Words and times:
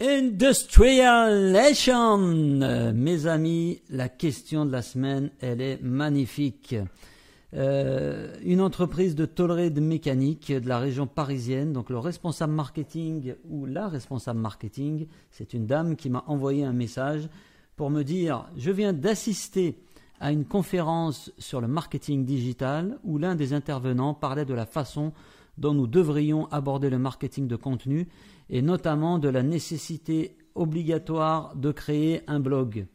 Industrialization 0.00 2.62
Euh, 2.62 2.92
Mes 2.92 3.26
amis, 3.26 3.82
la 3.90 4.08
question 4.08 4.64
de 4.64 4.70
la 4.70 4.82
semaine, 4.82 5.32
elle 5.40 5.60
est 5.60 5.82
magnifique. 5.82 6.76
Euh, 7.54 8.32
une 8.44 8.60
entreprise 8.60 9.16
de 9.16 9.26
tôlerie 9.26 9.72
de 9.72 9.80
mécanique 9.80 10.52
de 10.52 10.68
la 10.68 10.78
région 10.78 11.08
parisienne, 11.08 11.72
donc 11.72 11.90
le 11.90 11.98
responsable 11.98 12.52
marketing 12.52 13.34
ou 13.50 13.66
la 13.66 13.88
responsable 13.88 14.38
marketing, 14.38 15.08
c'est 15.32 15.52
une 15.52 15.66
dame 15.66 15.96
qui 15.96 16.10
m'a 16.10 16.22
envoyé 16.28 16.62
un 16.62 16.72
message 16.72 17.28
pour 17.74 17.90
me 17.90 18.04
dire 18.04 18.48
je 18.56 18.70
viens 18.70 18.92
d'assister 18.92 19.80
à 20.20 20.32
une 20.32 20.44
conférence 20.44 21.32
sur 21.38 21.60
le 21.60 21.68
marketing 21.68 22.24
digital 22.24 22.98
où 23.04 23.18
l'un 23.18 23.34
des 23.34 23.52
intervenants 23.52 24.14
parlait 24.14 24.44
de 24.44 24.54
la 24.54 24.66
façon 24.66 25.12
dont 25.58 25.74
nous 25.74 25.86
devrions 25.86 26.46
aborder 26.50 26.90
le 26.90 26.98
marketing 26.98 27.48
de 27.48 27.56
contenu 27.56 28.08
et 28.50 28.62
notamment 28.62 29.18
de 29.18 29.28
la 29.28 29.42
nécessité 29.42 30.36
obligatoire 30.54 31.54
de 31.56 31.70
créer 31.72 32.22
un 32.26 32.40
blog. 32.40 32.86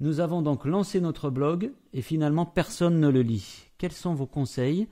Nous 0.00 0.20
avons 0.20 0.42
donc 0.42 0.66
lancé 0.66 1.00
notre 1.00 1.30
blog 1.30 1.72
et 1.92 2.02
finalement 2.02 2.46
personne 2.46 3.00
ne 3.00 3.08
le 3.08 3.22
lit. 3.22 3.64
Quels 3.78 3.92
sont 3.92 4.14
vos 4.14 4.26
conseils? 4.26 4.88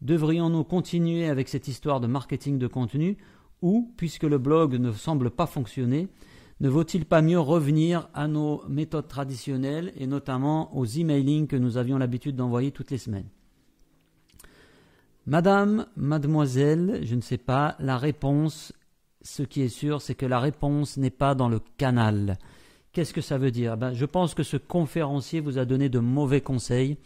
Devrions-nous 0.00 0.64
continuer 0.64 1.28
avec 1.28 1.48
cette 1.48 1.68
histoire 1.68 2.00
de 2.00 2.06
marketing 2.06 2.58
de 2.58 2.66
contenu 2.66 3.16
ou, 3.62 3.92
puisque 3.96 4.24
le 4.24 4.38
blog 4.38 4.74
ne 4.74 4.92
semble 4.92 5.30
pas 5.30 5.46
fonctionner, 5.46 6.08
ne 6.60 6.68
vaut-il 6.68 7.04
pas 7.04 7.22
mieux 7.22 7.38
revenir 7.38 8.08
à 8.14 8.26
nos 8.26 8.62
méthodes 8.68 9.06
traditionnelles 9.06 9.92
et 9.96 10.06
notamment 10.06 10.76
aux 10.76 10.86
emailing 10.86 11.46
que 11.46 11.56
nous 11.56 11.76
avions 11.76 11.98
l'habitude 11.98 12.34
d'envoyer 12.34 12.72
toutes 12.72 12.90
les 12.90 12.98
semaines? 12.98 13.28
Madame, 15.26 15.86
mademoiselle, 15.96 17.00
je 17.02 17.14
ne 17.14 17.20
sais 17.20 17.38
pas, 17.38 17.76
la 17.78 17.98
réponse, 17.98 18.72
ce 19.22 19.42
qui 19.42 19.60
est 19.60 19.68
sûr, 19.68 20.00
c'est 20.00 20.14
que 20.14 20.26
la 20.26 20.40
réponse 20.40 20.96
n'est 20.96 21.10
pas 21.10 21.34
dans 21.34 21.48
le 21.48 21.60
canal. 21.76 22.38
Qu'est-ce 22.92 23.12
que 23.12 23.20
ça 23.20 23.38
veut 23.38 23.50
dire? 23.50 23.76
Ben, 23.76 23.92
Je 23.92 24.06
pense 24.06 24.34
que 24.34 24.42
ce 24.42 24.56
conférencier 24.56 25.40
vous 25.40 25.58
a 25.58 25.64
donné 25.64 25.88
de 25.88 25.98
mauvais 25.98 26.40
conseils. 26.40 26.96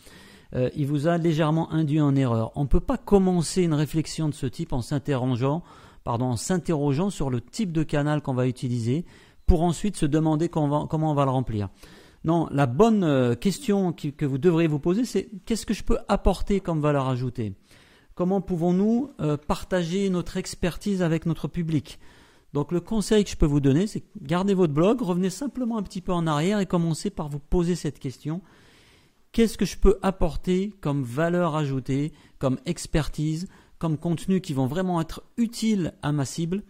Euh, 0.55 0.71
il 0.77 0.87
vous 0.87 1.09
a 1.09 1.19
légèrement 1.19 1.71
induit 1.73 2.01
en 2.01 2.15
erreur. 2.15 2.53
On 2.55 2.63
ne 2.63 2.69
peut 2.69 2.81
pas 2.81 2.97
commencer 2.97 3.63
une 3.65 3.75
réflexion 3.75 4.29
de 4.29 4.35
ce 4.35 4.47
type 4.47 4.73
en 4.73 4.83
s'interrogeant 4.83 5.63
sur 7.11 7.31
le 7.31 7.41
type 7.41 7.73
de 7.73 7.83
canal 7.83 8.23
qu'on 8.23 8.35
va 8.35 8.47
utiliser 8.47 9.05
pour 9.53 9.65
ensuite 9.65 9.99
se 9.99 10.07
demander 10.07 10.49
comment 10.49 10.89
on 10.91 11.15
va 11.15 11.27
le 11.27 11.31
remplir. 11.31 11.69
Non, 12.25 12.49
la 12.51 12.65
bonne 12.65 13.05
euh, 13.05 13.35
question 13.35 13.93
que 13.93 14.25
vous 14.25 14.39
devriez 14.39 14.67
vous 14.67 14.79
poser, 14.79 15.05
c'est 15.05 15.29
qu'est-ce 15.45 15.67
que 15.67 15.75
je 15.75 15.85
peux 15.85 15.99
apporter 16.09 16.61
comme 16.61 16.81
valeur 16.81 17.07
ajoutée? 17.07 17.53
Comment 18.15 18.41
pouvons-nous 18.41 19.11
euh, 19.21 19.37
partager 19.37 20.09
notre 20.09 20.39
expertise 20.39 21.03
avec 21.03 21.27
notre 21.27 21.49
public? 21.49 21.99
Donc 22.55 22.73
le 22.73 22.81
conseil 22.81 23.25
que 23.25 23.31
je 23.31 23.37
peux 23.37 23.45
vous 23.45 23.61
donner, 23.61 23.87
c'est 23.87 24.05
gardez 24.23 24.55
votre 24.55 24.73
blog, 24.73 25.03
revenez 25.03 25.29
simplement 25.29 25.77
un 25.77 25.83
petit 25.83 26.01
peu 26.01 26.13
en 26.13 26.27
arrière 26.27 26.59
et 26.59 26.65
commencez 26.65 27.11
par 27.11 27.29
vous 27.29 27.39
poser 27.39 27.75
cette 27.75 27.99
question. 27.99 28.41
Qu'est-ce 29.33 29.59
que 29.59 29.67
je 29.67 29.77
peux 29.77 29.99
apporter 30.01 30.73
comme 30.81 31.03
valeur 31.03 31.57
ajoutée, 31.57 32.15
comme 32.39 32.59
expertise, 32.65 33.49
comme 33.79 33.99
contenu 33.99 34.41
qui 34.41 34.55
vont 34.55 34.67
vraiment 34.67 34.99
être 34.99 35.23
utiles 35.37 35.93
à 36.01 36.11
ma 36.11 36.25
cible, 36.25 36.63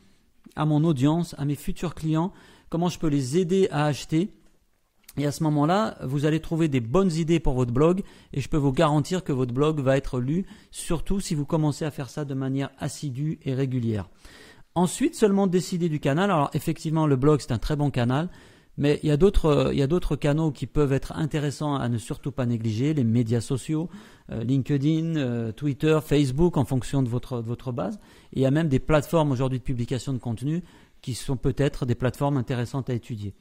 à 0.56 0.66
mon 0.66 0.82
audience, 0.82 1.36
à 1.38 1.44
mes 1.44 1.54
futurs 1.54 1.94
clients 1.94 2.32
Comment 2.72 2.88
je 2.88 2.98
peux 2.98 3.08
les 3.08 3.36
aider 3.36 3.68
à 3.70 3.84
acheter 3.84 4.30
et 5.18 5.26
à 5.26 5.30
ce 5.30 5.42
moment-là, 5.42 5.98
vous 6.04 6.24
allez 6.24 6.40
trouver 6.40 6.68
des 6.68 6.80
bonnes 6.80 7.12
idées 7.12 7.38
pour 7.38 7.52
votre 7.52 7.70
blog 7.70 8.02
et 8.32 8.40
je 8.40 8.48
peux 8.48 8.56
vous 8.56 8.72
garantir 8.72 9.24
que 9.24 9.32
votre 9.32 9.52
blog 9.52 9.78
va 9.80 9.98
être 9.98 10.20
lu, 10.20 10.46
surtout 10.70 11.20
si 11.20 11.34
vous 11.34 11.44
commencez 11.44 11.84
à 11.84 11.90
faire 11.90 12.08
ça 12.08 12.24
de 12.24 12.32
manière 12.32 12.70
assidue 12.78 13.38
et 13.44 13.52
régulière. 13.52 14.08
Ensuite, 14.74 15.14
seulement 15.14 15.46
décider 15.46 15.90
du 15.90 16.00
canal. 16.00 16.30
Alors 16.30 16.48
effectivement, 16.54 17.06
le 17.06 17.16
blog 17.16 17.40
c'est 17.42 17.52
un 17.52 17.58
très 17.58 17.76
bon 17.76 17.90
canal, 17.90 18.30
mais 18.78 18.98
il 19.02 19.08
y 19.08 19.12
a 19.12 19.16
d'autres 19.16 20.16
canaux 20.16 20.50
qui 20.50 20.66
peuvent 20.66 20.92
être 20.92 21.12
intéressants 21.12 21.74
à 21.76 21.88
ne 21.88 21.98
surtout 21.98 22.32
pas 22.32 22.46
négliger, 22.46 22.94
les 22.94 23.04
médias 23.04 23.40
sociaux, 23.40 23.90
euh, 24.30 24.44
LinkedIn, 24.44 25.16
euh, 25.16 25.52
Twitter, 25.52 25.98
Facebook 26.02 26.56
en 26.56 26.64
fonction 26.64 27.02
de 27.02 27.08
votre 27.08 27.42
de 27.42 27.46
votre 27.46 27.72
base. 27.72 28.00
Et 28.32 28.40
il 28.40 28.42
y 28.42 28.46
a 28.46 28.50
même 28.50 28.68
des 28.68 28.78
plateformes 28.78 29.30
aujourd'hui 29.30 29.58
de 29.58 29.64
publication 29.64 30.12
de 30.12 30.18
contenu 30.18 30.62
qui 31.02 31.14
sont 31.14 31.36
peut-être 31.36 31.84
des 31.84 31.94
plateformes 31.94 32.36
intéressantes 32.36 32.88
à 32.88 32.94
étudier. 32.94 33.34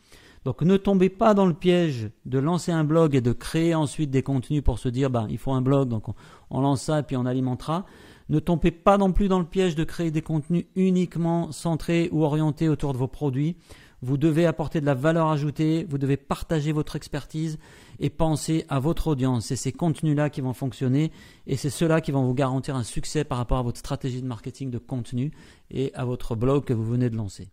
Donc 0.43 0.63
ne 0.63 0.75
tombez 0.75 1.09
pas 1.09 1.33
dans 1.33 1.45
le 1.45 1.53
piège 1.53 2.09
de 2.25 2.39
lancer 2.39 2.71
un 2.71 2.83
blog 2.83 3.15
et 3.15 3.21
de 3.21 3.31
créer 3.31 3.75
ensuite 3.75 4.09
des 4.09 4.23
contenus 4.23 4.63
pour 4.63 4.79
se 4.79 4.89
dire 4.89 5.09
ben, 5.11 5.27
il 5.29 5.37
faut 5.37 5.53
un 5.53 5.61
blog, 5.61 5.87
donc 5.87 6.09
on, 6.09 6.15
on 6.49 6.61
lance 6.61 6.81
ça 6.81 6.99
et 6.99 7.03
puis 7.03 7.15
on 7.15 7.25
alimentera. 7.25 7.85
Ne 8.29 8.39
tombez 8.39 8.71
pas 8.71 8.97
non 8.97 9.11
plus 9.11 9.27
dans 9.27 9.39
le 9.39 9.45
piège 9.45 9.75
de 9.75 9.83
créer 9.83 10.09
des 10.09 10.21
contenus 10.21 10.65
uniquement 10.75 11.51
centrés 11.51 12.09
ou 12.11 12.23
orientés 12.23 12.69
autour 12.69 12.93
de 12.93 12.97
vos 12.97 13.07
produits. 13.07 13.55
Vous 14.03 14.17
devez 14.17 14.47
apporter 14.47 14.81
de 14.81 14.85
la 14.85 14.95
valeur 14.95 15.27
ajoutée, 15.27 15.85
vous 15.87 15.99
devez 15.99 16.17
partager 16.17 16.71
votre 16.71 16.95
expertise 16.95 17.59
et 17.99 18.09
penser 18.09 18.65
à 18.67 18.79
votre 18.79 19.07
audience. 19.07 19.45
C'est 19.45 19.55
ces 19.55 19.71
contenus-là 19.71 20.31
qui 20.31 20.41
vont 20.41 20.53
fonctionner 20.53 21.11
et 21.45 21.55
c'est 21.55 21.69
ceux-là 21.69 22.01
qui 22.01 22.11
vont 22.11 22.25
vous 22.25 22.33
garantir 22.33 22.75
un 22.75 22.83
succès 22.83 23.23
par 23.23 23.37
rapport 23.37 23.59
à 23.59 23.63
votre 23.63 23.77
stratégie 23.77 24.21
de 24.21 24.27
marketing 24.27 24.71
de 24.71 24.79
contenu 24.79 25.31
et 25.69 25.91
à 25.93 26.03
votre 26.05 26.35
blog 26.35 26.63
que 26.63 26.73
vous 26.73 26.85
venez 26.85 27.11
de 27.11 27.15
lancer. 27.15 27.49